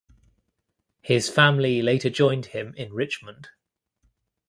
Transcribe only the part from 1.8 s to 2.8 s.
later joined him